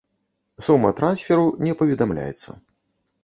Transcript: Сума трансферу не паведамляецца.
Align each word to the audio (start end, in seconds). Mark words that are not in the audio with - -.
Сума 0.67 0.91
трансферу 0.99 1.45
не 1.67 1.75
паведамляецца. 1.81 2.49